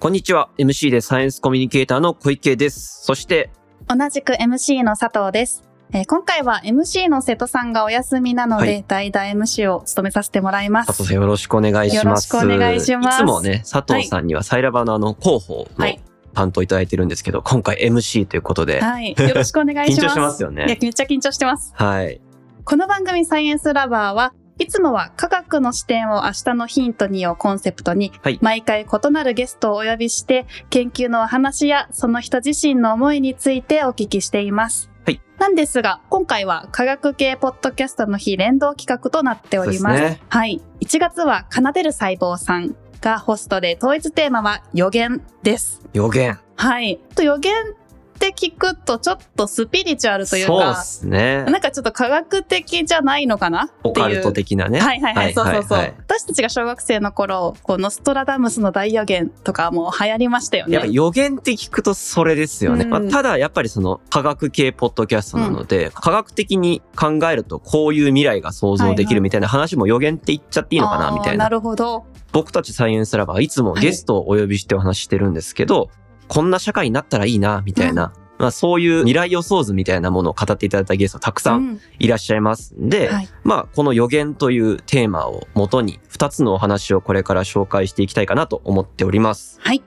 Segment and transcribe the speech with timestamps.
[0.00, 0.48] こんにちは。
[0.58, 3.04] MC でサイエンスコミュニケーターの小池です。
[3.04, 3.50] そして、
[3.88, 5.64] 同じく MC の佐藤です。
[5.92, 10.86] えー今回は MC の瀬戸さんがお休みなので、はい代打 MC を務めさせてもらいます。
[10.86, 12.04] 佐藤さんよろしくお願いします。
[12.04, 16.00] よろしくお願いしますいつもね、佐藤さんにはサイラバのあの広報のはい
[16.32, 19.16] 担当いただいてるんですけど、今回 MC ということで、はい。
[19.18, 20.06] よろしくお願いします。
[20.06, 21.72] 緊張してますよねいや、めっちゃ緊張してます。
[21.74, 22.20] はい。
[22.64, 34.90] この番組サイエンスラバーはいつもは科学の視点を明日のヒントにをコンセプトに、はい毎回異なるゲストをお呼びして、研究のお話やその人自身の思いについてお聞きしています。
[35.04, 39.98] はいなんですが、今回は科学系ポッドキャストの日連動企画となっております。
[39.98, 40.60] すねはい。
[40.80, 45.80] 1月は奏でる細胞さんがホストで、統一テーマは予言です。
[45.92, 46.40] 予言。
[46.56, 46.98] はい。
[47.14, 47.87] と予言っ
[48.18, 51.44] て聞くとちょっとスピリチュアルというそうでか、すね。
[51.44, 53.64] なんかちょっと科学的じゃないのかな？
[53.64, 53.90] っていう。
[53.90, 54.80] オカルト的なね。
[54.80, 60.74] はいはいはい、そうそうそう、はい私たちが小学生の頃、こうノストラダムスの大予言とかもう流行りましたよね。
[60.74, 62.84] やっぱ予言って聞くとそれですよね。
[62.84, 71.50] うんまあ、ただやっぱりその科学系ポッドキャストなので、科学的に考えるとこういう未来が想像できるみたいな話も予言って言っちゃっていいのかなみたいなな。
[71.50, 72.04] るほど。
[72.32, 75.90] 僕たちサイエンスラバーはいつもゲストをお呼びしてお話ししてるんですけど、
[76.28, 78.12] こんな社会になったらいいな、みたいな。
[78.38, 89.58] まあそういう未来予想図みたいなものを語っていただいたゲストたくさんうんいらっしゃいますんで、はいまあこの予言というテーマをもとに2つのお話をこれから紹介していきたいかなと思っております。
[89.60, 89.82] はい。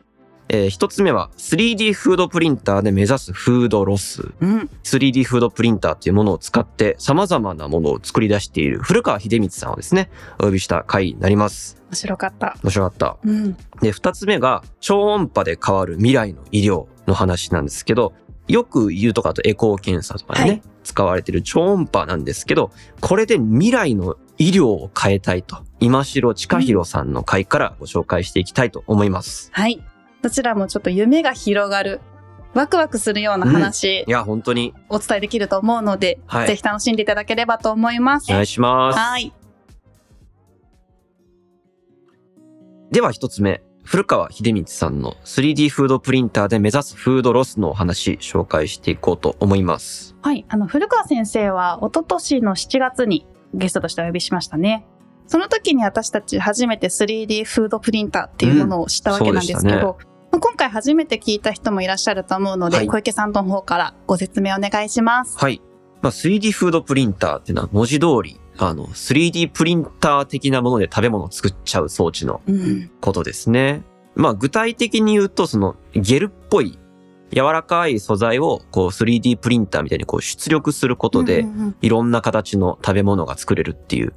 [0.53, 4.33] えー、1つ目は 3D フードプリンターで目指すフードロス。
[4.41, 4.69] うん。
[4.83, 11.81] 3D フードプリンターっていうものを使って様々なものを作り出している古川秀光さんをですね、お呼びした回になります。
[11.89, 12.58] 面白かった。
[12.63, 13.17] 面白かった。
[13.23, 13.58] うん。
[13.81, 18.11] で、二つ目が超音波で変わる未来の医療の話なんですけど、
[18.49, 22.71] よく言うとかだとエコー検査とかでね、はい使われている超音波なんですけど、
[23.02, 29.49] これで未来の医療を変えたいと、今城近弘さんの回からご紹介していきたいと思います。
[29.53, 29.80] はい。
[30.22, 32.00] どちらもちょっと夢が広がる、
[32.53, 38.32] ワクワクするような話いや、本当にお伝えできると思うので、はいぜひ楽しんでいただければと思います。
[38.32, 38.99] お願いします。
[38.99, 39.33] はい。
[42.92, 50.15] では一つ目、古川秀光さんの 3D フードプリンターで目指すフードロスのお話紹介していこうと思います。
[50.21, 50.45] はい。
[50.49, 54.86] あの、古川先生は、一昨年の7月にゲストとしてお呼びしましたね。
[55.26, 65.37] その時に私たち初めて 3D フードプリンターっていうものを知ったわけなんですけど、うんまあ今回初めて聞いた人もいらっしゃると思うので、はい小池さんの方からご説明お願いします。
[65.37, 65.61] はい。
[66.02, 72.91] まあ、3D フードプリンターっていうのは文字通り、あの、3D プリンター的なもので食べ物を作っちゃう装置のうん。
[73.02, 73.83] ことですね。
[74.15, 76.77] まあ、具体的に言うと、その、ゲルっぽい、
[77.33, 84.14] 柔らかい素材を、こう、3D プリンターみたいにこう、出力することでうん、うんうんいろんな形の食べ物が作れるっていう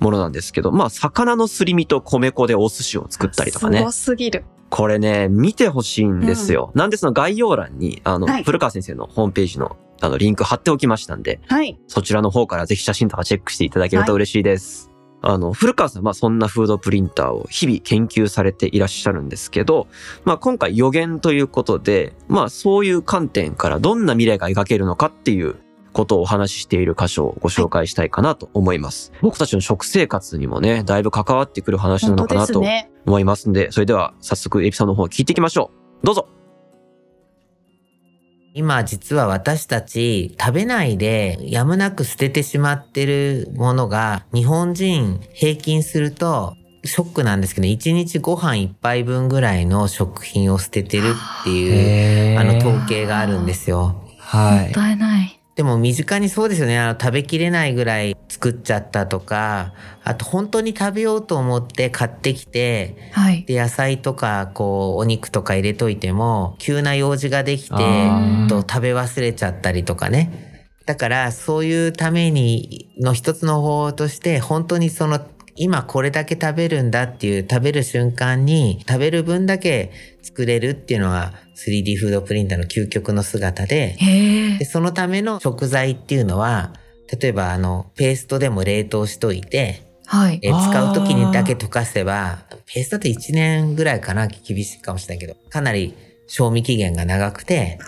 [0.00, 3.92] ものなんですけど、まあ、魚のすり身と米粉でお寿司を作ったりとかねすご。
[3.92, 4.44] すぎる。
[4.70, 6.70] これね、見てほしいんですよ。
[6.74, 11.78] なんでその概要欄に、あの、はい古川先生のホームページの、あの、リンク貼っておきましたんで、はい。
[11.88, 14.90] そちらの方からぜひ写真とかチェックしていただけると嬉しいです。
[15.22, 19.88] あの、古川さんはそんなフードプリンターを日々研究されていらっしゃるんですけど、
[20.24, 25.56] まあ今回予言ということで、まあそういう観点からどんな未来が描けるのかっていう
[25.92, 29.12] ことをお話ししている箇所をご紹介したいかなと思います。
[29.20, 32.62] 僕たちの食生活にもね、だいぶ関わってくる話なのかなと。
[33.06, 35.70] 思いますんで、それでは早速エピソードの方を聞いていきましょ
[36.02, 36.06] う。
[36.06, 36.28] どうぞ
[38.52, 54.02] 今実は私たち食べないでやむなく捨ててしまってるものが日本人平均するとショックなんですけど1日ご飯1杯分ぐらいの食品を捨ててるっていうあの統計があるんですよ。
[54.18, 55.39] はもったいない。
[55.56, 56.78] でも身近にそうですよね。
[56.78, 59.74] あの食べきれないぐらい作っちゃったとか、
[60.04, 63.44] あと本当に食べようと思って買ってきて、はい。
[63.44, 67.76] で野菜とかこうお肉とか入れといても急な用事ができて
[68.48, 75.20] と食べ忘れちゃったりとかねだからそういうためにの一つの方法として本当にその
[75.56, 79.92] 今これだけ食べるんだっていう食べる瞬間に食べる分だけ
[80.22, 81.32] 作れるっていうのが
[81.66, 86.72] 3D フードプリンターの究極の姿でへでそのための食材っていうのは
[87.20, 90.40] 例えばあのペーストでも冷凍しといてはい。
[90.42, 95.94] えー使う時にだけ溶かせば、ペーストって1年ぐらいかな、厳しいかもしれないけど、かなり
[96.26, 97.78] 賞味期限が長くて、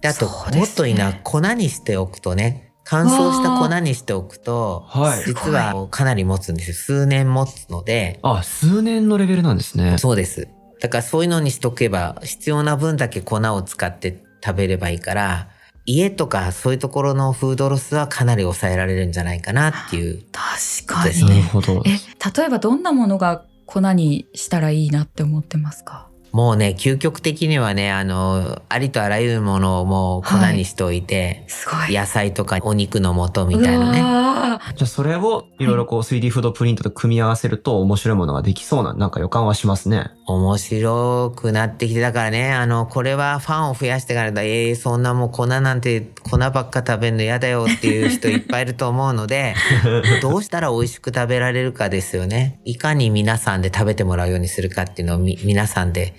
[0.00, 6.74] であと、ねもっといいな、粉にしておくとね、乾燥した粉にしておくと、はい実はかなり持つんですよ。
[6.74, 9.96] 数年持つので、あ、数年のレベルなんですね。
[9.98, 10.48] そうです。
[10.80, 15.48] だからそういうのにしとけば、必要な分だけ粉を使って食べればいいから、
[15.86, 20.22] 家とかそういうところのフードロスはかなり抑えられるんじゃないかなっていう。
[20.32, 21.10] 確かに。
[21.10, 21.90] ですねほどえ、
[22.38, 26.09] 例えばどんなものが粉にしたらいいなって思ってますか？
[26.32, 31.94] もうね、究極的にはね、あの、ありとあらゆるものをもう粉にしておいて、すごい。
[31.94, 34.02] 野菜とかお肉の素みたいなね。
[34.02, 34.40] ね。
[34.76, 40.10] じゃあそれをいろいろこう 3D フードプリントと組み合わせると面白いものができそうななんか予感はしますね。
[40.26, 49.54] 面白くなってきて、だからね、あの、これはファンを増やしてからだ、ええそんなもう粉なんて、粉ばっか食べるの嫌だよっていう人いっぱいいると思うので、
[50.22, 52.60] どうしたら美味しく食べられるかですよね。
[52.64, 56.14] いかに皆さんで食べてもらうようにするかっていうのをみ皆さんで、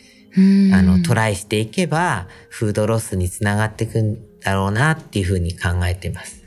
[0.73, 6.41] あの、トライしていけば、フードロスにつながっていくんだろうなっていうふうに考えてます。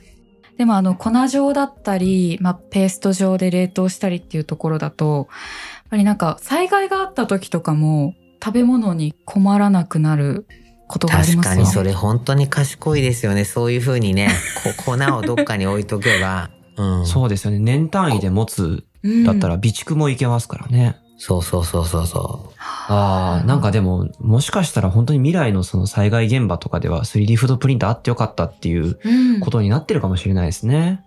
[0.57, 10.47] でもあの粉状だったり、まあ、ペースト状で冷凍したりっていうところだと、やっぱりなんか災害があった時とかも食べ物に困らなくなる
[10.87, 11.57] ことがあり確ますよね。
[11.57, 13.45] かにそれ本当に賢いですよね。
[13.45, 14.29] そういうふうにね、
[14.77, 17.07] こ 粉をどっかに置いとけば、うん。
[17.07, 17.59] そうですよね。
[17.59, 20.97] 年単位で持つうんだったら備蓄もいけますからね。
[21.17, 22.55] そうそうそうそうそう。
[22.59, 31.05] ああ、なんかでも、もしかしたら本当に未来のその災害現場とかでは 3D フードプリンターあってよかったっていううんことになってるかもしれないですね。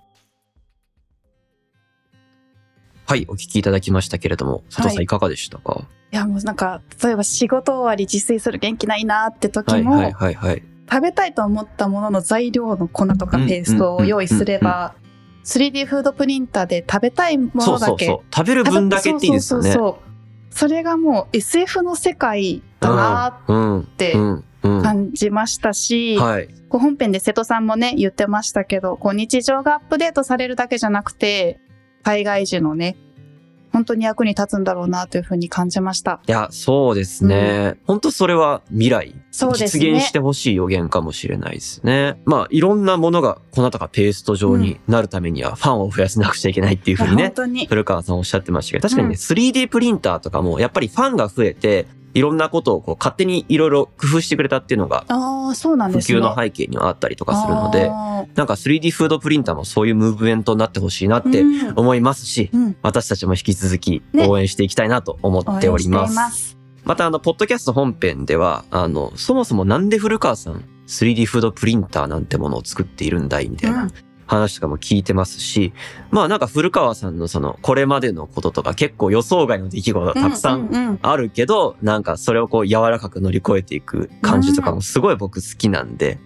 [3.06, 5.86] はい、お聞きいただきましたけれども、佐藤さんはいいかがでしたか？
[6.12, 10.64] いやもうなんか例えば仕事終わり自炊する元気ないなって時も、はいはいはいはい。
[10.90, 14.96] 食べたいと思ったものの材料の粉とかうんペーストを用意すれば
[15.48, 18.36] 3D フードプリンターで食べたいもそのだけうそうそう。
[18.36, 19.72] 食べる分だけっていいですよね。
[19.72, 20.08] そうそうそうそう
[20.50, 23.80] それがもう SF の世界だなうん。
[23.82, 24.14] って。
[24.62, 26.50] 感じましたし、はい。
[26.70, 31.62] 本編で瀬戸さんもね言ってましたけどこう日常がアップデートされるだけじゃなくて
[32.04, 32.98] 災害時のね
[33.78, 36.20] 本当に役に立つんだろうなというふうに感じました。
[36.28, 37.78] いや、そうですね。
[37.86, 42.20] 本当それは未来、そうですね実現してほしい予言かもしれないですね。
[42.26, 56.20] まあ、いろんなものが粉とかペースト状になるためにはファンを増やさなくちゃいけないっていうふうにね本、当に古川さんおっしゃってましたけど、確かにね、うん 3D プリンターとかもやっぱりファンが増えて、いろんなことをこう勝手にいろいろ工夫してくれたっていうのがああそうなん普ですね。
[56.20, 61.44] 及の背景にはあったりとかするので、あなんか 3D フードプリンターもそういうムーブメントになってほしいなって
[61.76, 62.76] 思いますし、うん。
[62.82, 64.28] 私たちも引き続きね。
[64.28, 66.02] 応援していきたいなと思っております。
[66.02, 66.58] 応援しています。
[66.84, 73.92] またあの、ポッドキャスト本編では、あの、そもそもなんで古川さん 3D フードプリンターなんてものを作っているんだいみたいな
[74.28, 75.74] 話とかも聞いてますし、
[76.12, 86.20] まあなんか古川さんのその、これまでのこととか結構予想外の出来事がたくさんうんうんうんあるけど、なんかそれをこう柔らかく乗り越えていく感じとかもすごい僕好きなんで、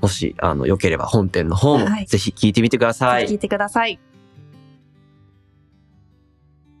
[0.00, 3.26] もし、あの、良ければ本編の方もはいぜひ聞いてみてください。
[3.26, 3.98] 聞いてください。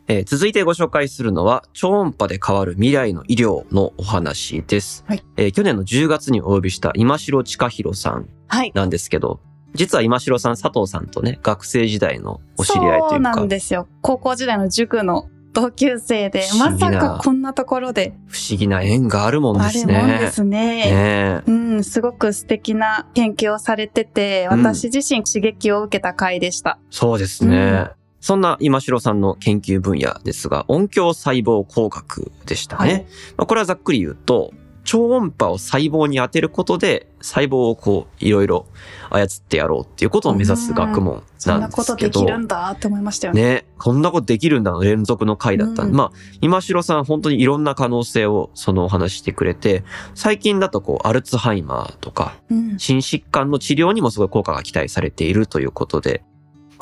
[0.06, 5.04] えー続いてご紹介するのは、超音波で変わる未来の医療のお話です。
[5.08, 8.72] はいえー去年の10月にお呼びした今城千佳弘さんはい。
[8.74, 9.40] なんですけど、
[9.74, 13.88] 実は今城さん佐藤さんとね、学生時代のお知り合いとそいううか、なんですよ。
[14.02, 19.94] 高校時代の塾の同級生で、まさかこんなところで、不思議な縁があるもんであすね。
[19.94, 20.58] れもんですね。
[20.58, 26.78] ねえうん、すごく素敵な研究をされてて、うん私自身刺激を受けた回でした。
[26.90, 27.56] そうですね。
[27.56, 27.90] うん
[28.24, 32.90] そんな今城さんの研究分野ですが、音響細胞工学でしたね。
[32.90, 33.06] はい
[33.36, 34.54] まあ、これはざっくり言うと、
[34.84, 38.66] 超音波を細胞に当てることで、細胞をこう、いろいろ
[39.10, 42.26] 操ってやろうっていうことを目指す学問そんななんことでですけど。
[42.26, 43.42] きるんだって思いましたよね。
[43.42, 52.78] ね、こんなことできるんだの連続の回だったんで、うんまあ、今城さん本当にいろんな可能性をそのお話ししてくれて、最近だとこう、アルツハイマーとか、うん。
[52.78, 56.22] 心疾患の治療にもすごい効果が期待されているということで、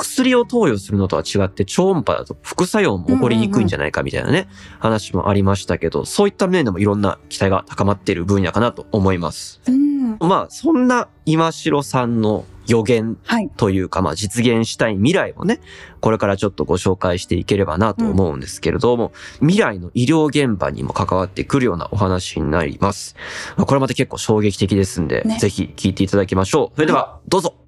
[0.02, 4.48] 薬を投与するのとは違って超音波だと副作用も起こりにくいんじゃないかみたいなね、
[4.80, 9.60] 話もありましたけど、そういった面でもいろんな期待が高まっている分野かなと思います。
[9.66, 10.18] うん。
[10.18, 13.50] まあ、そんな今城さんの予言はい。
[13.56, 15.60] というか、まあ実現したい未来をね、
[16.00, 23.16] これからちょっとご紹介していければなと思うんですけれども、未来の医療現場にも関わってくるようなお話になります。
[23.56, 26.76] まあこれまた結構衝撃的ですんで、ねぜひ聞いていただきましょう。
[26.76, 27.61] それでは、どうぞ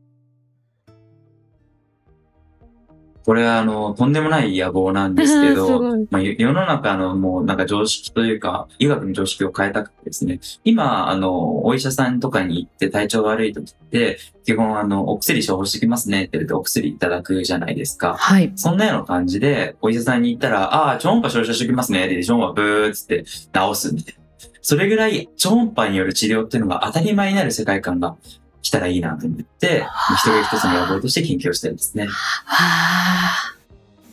[3.25, 18.16] これはあの、とんでもない野望なんですけ すど、まあ、世世の中のもうなんか常識というか、医学の常識を変えたくてですね、今、あの、お医者さんとかに行って体調悪い時って、基本あの、お薬処方してきますねって言ってお薬いただくじゃないですか。
[18.19, 18.52] はい。
[18.57, 24.25] そんなような感じで、お医者さんに行ったら、ああ、超音波照射してきますねって言って、超音波ブーっつって治すみたいな。
[24.61, 28.16] それぐらい超音波による治療っていうのが当たり前になる世界観が
[28.64, 32.06] 来たらいいなと思って、一人一つの野望として研究をしたいですね。
[32.06, 32.11] は
[32.47, 33.54] あ。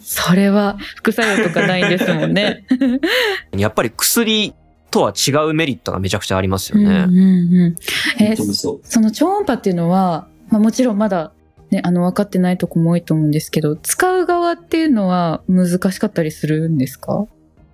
[0.04, 2.66] それは副作用とかないんですもんね。
[3.58, 4.54] やっぱり薬
[4.92, 7.76] とは違うメリットがめちゃくちゃありますようんうんね。
[8.20, 8.24] うん。
[8.24, 8.80] え本当にそう。
[8.84, 11.32] その超音波っていうのは、まあ、もちろんまだ、
[11.70, 17.26] ね、あの分かってないとこも多いと思うんですけど使う側っていうのは難しかったりするんですか？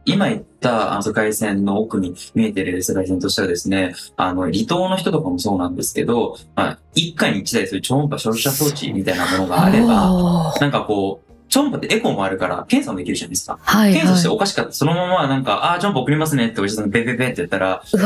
[0.06, 13.58] 今言っったあの世界線の奥に見えてる世界線としてはですね、あの、離島の人とかもそうなんですけど、まあ、一家に一台そういう超音波照射装置みたいなものがあれば、なんかこう、超音波ってエコーもあるから検査もできるじゃないですか。
[13.62, 14.74] はい検査してはおかしかった。
[14.74, 18.04] そのままなんか、ああー、超音波送りますねってお医者さんがペペペってやったら、治る。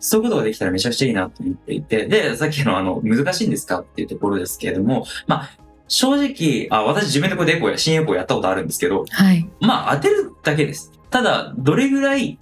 [0.00, 5.50] そういうことができたらめちゃくちゃいいなと思っていて、で、さっきのあの、難しいんですかっていうところですけれども、まあ、
[5.88, 9.48] 正直、あ、私自分でこれでエコーや、新エコーやったことあるんですけど、はい。
[9.60, 10.92] まあ当てるだけです。
[11.10, 12.38] ただ、どれぐらい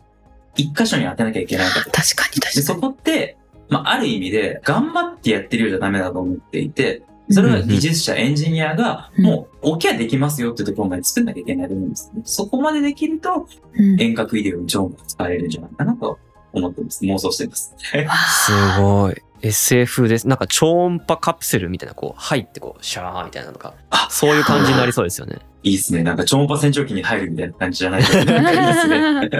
[0.56, 1.90] 一箇所に当てなきゃいけないかと。
[1.90, 2.92] 確かにで、そ確かに。
[2.94, 3.36] こって、
[3.68, 12.22] まあある意味で頑張ってやってるようじゃダメだと思っていて、それは技術者、エンジニアが、うんもう、置きゃできますよっていうところまで作んなきゃいけないと思うんですね。
[12.24, 16.18] そこまでできると、うん遠隔医療に超音波が使えるんじゃないかなと
[16.52, 17.04] 思ってます。
[17.04, 17.74] 妄想してます。
[18.46, 19.14] すごい。
[19.42, 20.28] SF です。
[20.28, 25.38] なんか超音波カプセルみたいな、こう、入ってこう、シャーみたいなのが、あそういう感じになりそうですよね。
[25.66, 26.04] いいですね。
[26.04, 28.24] なんか超音波洗浄機に入るみたいな感じじゃないと。
[28.24, 29.30] なんかいいですね。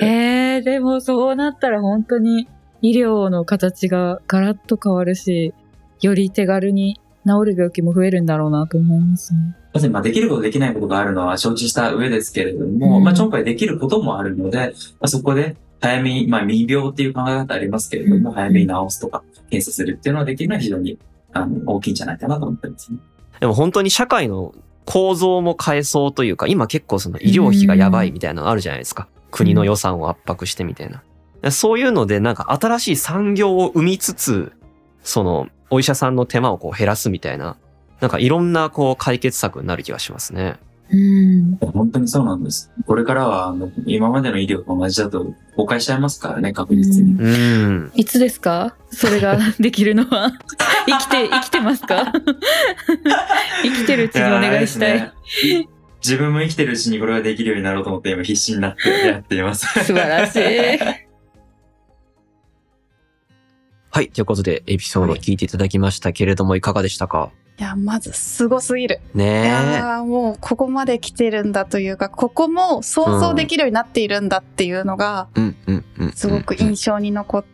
[0.00, 2.48] えー、でもそうなったら本当に
[2.80, 5.52] 医療の形がガラッと変わるし、
[6.00, 9.56] より手軽に治る病気も増えるんだろうなと思いますね。
[9.74, 14.64] まずまあできることできないことがあるのは承知した上ですけれども、うんまあ超音波でできることもあるので、ま
[15.02, 20.98] あ、そこで早めに、まあ未病っていう考え方ありますけれども、うん早めに治すとか検査するっていうのはできるのは非常に
[21.34, 22.98] あの大きいんじゃないかなと思ってますね。
[23.40, 24.54] でも本当に社会の
[24.88, 29.06] 構造も変えそうというか、今結構その医療費がやばいみたいなのあるじゃないですか。
[29.30, 30.90] 国の予算を圧迫してみたい
[31.42, 31.50] な。
[31.50, 34.52] そういうのでなんか新しい産業を生みつつ、
[35.02, 37.58] そのお医者さんの手間をこう減らすみたいな、
[38.00, 40.58] なんかいろんなこう解決策になる気がしますね。
[40.90, 41.56] うん。
[41.72, 42.70] 本当にそうなんです。
[42.86, 47.12] これからはあの今までの医療と同じだと崩壊しちゃいますからね、確実に。
[47.12, 47.92] うん。
[47.94, 48.74] いつですか？
[48.90, 50.32] それが できるのは？
[50.86, 52.12] 生きて、生きてますか？
[53.62, 54.96] 生きてるうちにお願いしたい。
[54.96, 55.68] やーですね
[56.00, 59.66] 自分も生きてるうちにこれができるようになろうと思って今必死になって やっています。
[59.84, 60.40] 素晴らしい。
[63.90, 64.08] はい。
[64.10, 67.30] ということでエピソードを聞いていただきましたけれども、いかがでしたか？
[67.58, 69.00] いや、まずすごすぎる。
[69.14, 75.28] いねやーもうここまで来てるんだというか、ここも想像できるようになっているんだっていうのが。
[76.14, 77.44] すごく印象に残っ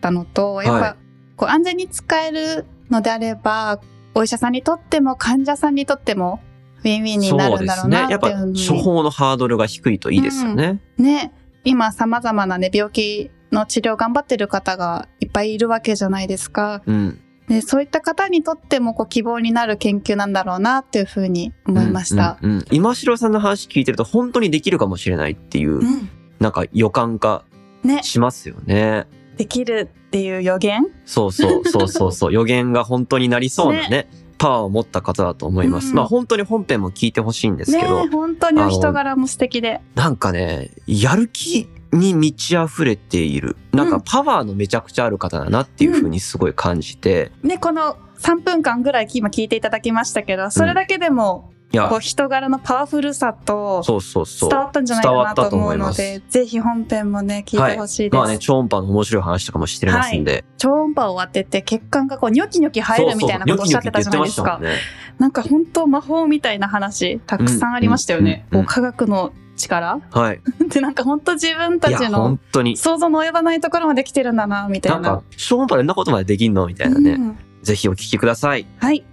[0.00, 0.96] たのと、やっはいぱ、
[1.36, 3.80] こう安全に使えるのであれば、
[4.14, 6.40] お医者さんにとっても患者さんにとっても、
[6.80, 8.66] ウィンウィンになるんだろうなってやっぱいうふうに。
[8.66, 10.80] 処方のハードルが低いといいですよね。
[10.96, 11.32] ね、
[11.64, 16.82] 今様々なね、病気の治療頑張ってる方がいっぱいいるわけじゃないですか。
[16.86, 17.20] うん。
[17.50, 22.38] で、そういった方にとってもこう希望になる研究なんだろうなっていうふうに思いました。
[22.40, 27.44] うんうんうん今城さんの話聞いてると本当にできるかもしれないっていう、うんなんか予感が
[27.82, 29.06] ね、しますよね。
[29.36, 30.86] できるっていう予言？
[31.04, 35.88] そうそうそうそうそう 予言が本当になりそうなねパワーを持った方だと思います。
[35.90, 39.80] うんまあ本当に本編も聞いてほしいんですけど、ね、本当にお人柄も素敵で。
[39.96, 43.56] なんかねやる気に満ち溢れている。
[43.72, 51.52] なんかパワーのめちゃくちゃある方だなっていうふうにすごい感じて、ね、この3分間ぐらい今聞いていただきましたけど、それだけでも、
[51.88, 54.50] こう人柄のパワフルさとそうそうそう。
[54.50, 58.16] 伝わったんじゃないかなと思うので、ぜひ本編もね、聞いてほしいです。
[58.16, 64.58] まあね超音波の面白い話とかもしてますんで、超音波を当てて血管がこうニョキニョキ入るみたいなことをおっしゃってたじゃないですか。
[64.60, 64.76] ね。
[65.18, 68.46] なんか本当魔法みたいな話たくさんありましたよね。
[68.50, 68.66] うんうんうん。
[68.66, 69.32] こう科学の
[69.68, 70.00] 力？
[70.10, 70.40] はい。
[70.68, 72.38] でなんか本当自分たちの。
[72.76, 75.00] 想像の及ばないところまで来てるんだなみたいな。
[75.00, 77.12] なんか、超音波でんなことまでできんのみたいなね。
[77.12, 78.66] うんぜひお聞きください。
[78.78, 79.04] はい。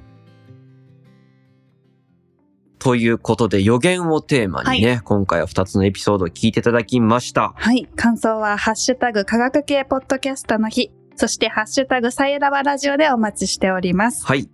[2.80, 7.54] ということで、予言をテーマにね、今回は2つのエピソードを聞いていただきました。
[7.56, 7.89] はい。
[7.98, 14.25] 感想は、ハッシュタグ科学系ポッドキャストの日、そしてハッシュタグサイラバラジオでお待ちしております。
[14.25, 14.50] はい。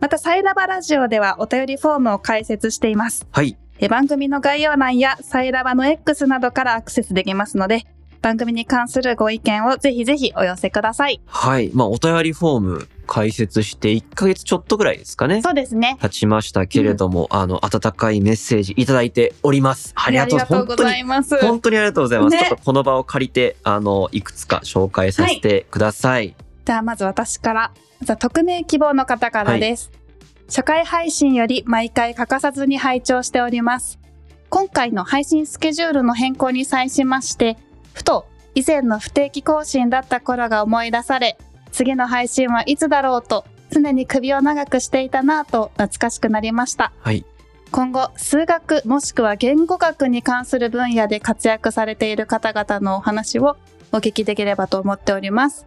[0.00, 3.26] また、サイラバラジオではお便りフォームを開設しています。
[3.30, 3.56] はい。
[3.80, 7.86] え番組の概要欄やサイラバの X などからアクセスできますので、
[8.20, 11.20] 番組に関するご意見をぜひぜひお寄せください。
[11.26, 11.70] はい。
[11.72, 15.42] まあ、お便りフォーム開設して1ヶ月ちょっとぐらいですかね。
[15.42, 15.96] そうですね。
[16.00, 19.92] 経ちましたけれども、あの、温かいメッセージいただいております。
[19.94, 21.38] ありがとうございます。
[21.38, 22.36] 本当に、ありがとうございます。
[22.36, 26.34] ねちょっとこの場を借りて、あの、いくつか紹介させてください。
[26.64, 27.70] ではまず私から。
[28.00, 29.97] まずは匿名希望の方からです。
[30.48, 33.98] 初回配信より毎回欠かさずに拝聴しております。
[34.48, 37.58] 今回の配信スケジュールの変更に際しまして、
[37.92, 41.36] ふと以前の不定期更新だった頃が思い出され、
[41.70, 46.92] 次の配信はいつだろうと常に首を長くしていたなぁと懐かしくなりました。
[47.00, 47.26] はい。
[47.70, 53.58] 今後、数学もしくは言語学に関する分野で活躍されている方々のお話を
[53.92, 55.66] お聞きできればと思っております。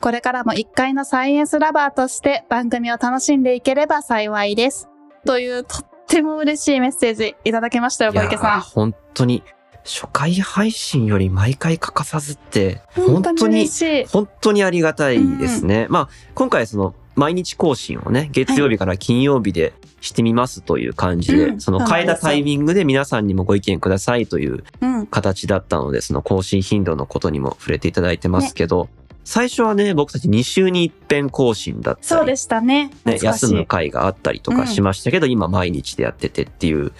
[0.00, 4.88] これからも一回のサイエンスラバーとして番組を楽しんでいければ幸いです。
[5.26, 8.60] というとっても嬉しいメッセージいただきましたよ、小池さん。
[8.60, 9.42] 本当に
[9.84, 13.68] 初回配信より毎回欠かさずって、本当に
[14.08, 15.86] 本当にありがたいですね。
[15.88, 25.06] まあ、今回その、毎日更新をね、月曜日から金曜日でしてみますという感じで、うんその変えたタイミングで皆さんにもご意見くださいといううん。
[25.06, 28.88] 形だったので、その更新頻度のことにも触れていただいてますけど、
[29.28, 32.90] 最初はね、僕たち2週に一遍更新だったり、そうでしたね。
[33.04, 36.92] ね、休む回があったりとかしましたけど、今毎日でやっててっていう、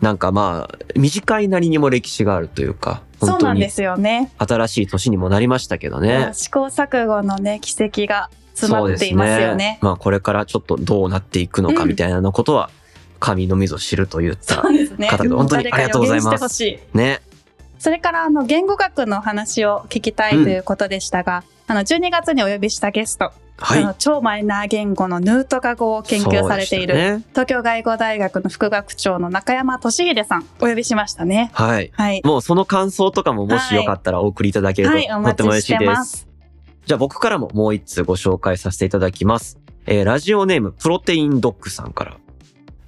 [0.00, 4.32] なんかまあ、短いなりにも歴史があるというか、本当にそうなんですよね。
[4.36, 6.30] 新しい年にもなりましたけどね。
[6.32, 9.78] 試行錯誤のね、奇跡が詰まっていますよね。
[9.80, 12.68] まあこれからちょっとどうなっていくのかみたいなのことは、
[13.20, 15.08] 神のみぞ知ると言ったそうですね。
[15.08, 16.64] 本当にありがとうございます。
[16.94, 17.22] ね。
[17.78, 23.82] それから、あの、言語学の話を聞きたいということでしたが、あの、12月にお呼びしたゲスト、はい。
[23.82, 31.50] あの超マイナー言語のヌートガ語を研究されている、ね東京外語大学の副学長の中山俊秀さん、お呼びしましたね。
[31.54, 31.90] はい。
[31.94, 32.22] はい。
[32.24, 35.96] もうその感想とかももしよかったらお送りいただけるはい、おととっても嬉しいで。
[36.04, 36.28] す。
[36.84, 39.58] じゃあ僕からももう一通ご紹介させていただきます。
[39.86, 42.16] えーラジオネームプロテインドッグさんから。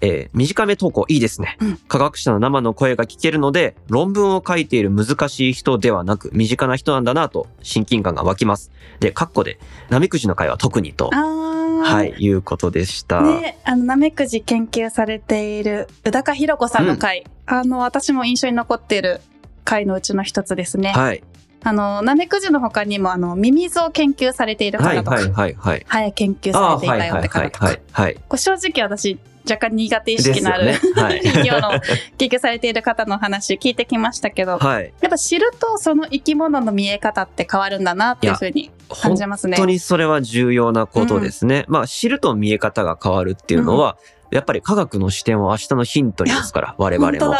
[0.00, 8.70] えー短め投稿いいですね、うん科学者の生の声が聞けるので、論文を書いている難しい人ではなく、身近な人なんだなと親近感が湧きます。
[9.00, 11.10] で、カッコで、ナメクジの会は特にと。
[11.10, 13.22] はい、いうことでした。
[13.22, 19.20] ね、あの、ナメクジ研究されている宇高弘子さんの回、あの、私も印象に残っている
[19.64, 20.90] 回のうちの一つですね。
[20.90, 21.22] はい。
[21.62, 25.84] あの、ナメクジの他にも、あの、ミミズを研究されているはい、方とか、はい、はい、はい。
[25.88, 28.14] 早く研究されていたよって方とか、はい、はい。
[28.14, 31.70] これ正直私、若干苦手意識のある、ねはい 企業の
[32.16, 34.92] 研究されている方の話聞いてきましたけど、はい。
[35.00, 39.56] やっぱ知るとその生き物の見え方って変わるんだなっていうふうに感本じますね。
[39.56, 41.64] 当にそれは重要なことですね。
[41.68, 43.96] まあ、知ると見え方が変わるっていうのは、
[44.30, 47.34] やっぱり科学の視点は明日のヒントにですから、我々も。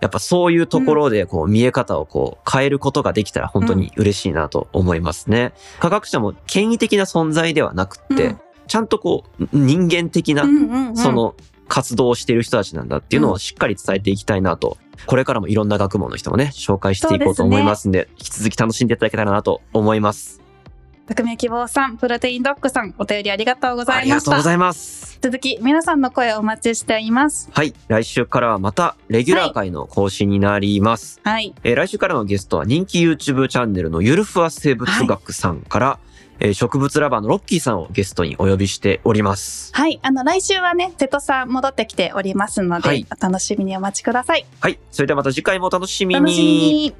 [0.00, 5.54] やっぱそういうところでこう見え方をこう変えることができたら本当に嬉しいなと思いますね。
[5.80, 10.44] 科学者も権威的な存在ではなくって、うんちゃんとこう人間的な
[10.96, 11.34] その
[11.68, 20.40] 活動をしている人たちなんだっていうのをしっかり伝えていきたいなと、これからもいろんな学問の人もね、紹介していこうと思いますんで、引き続き楽しんでいただけたらなと思います。
[21.06, 24.30] 匿名希望さん、プロテインドッグさん、お便りありがとうござありいました。
[24.30, 25.18] がとうございます。
[25.20, 27.50] 続き、皆さんの声をお待ちしています。
[27.52, 27.74] はい。
[27.88, 31.20] 来週からはまた、レギュラー会の更新になります。
[31.22, 31.54] はい。
[31.62, 35.98] えー来週からのゲストは人気 YouTube チャンネルのゆるふわ生物学さんから、
[36.40, 39.70] えー植物ラバーのロッキーさんをゲストにお呼びしております。
[39.74, 40.00] はい。
[40.02, 44.46] あの、来週はね、瀬戸さん戻ってきておりますので、はいお楽しみにお待ちください。
[44.60, 44.78] はい。
[44.90, 46.94] それではまた次回もお楽しみ楽しみに。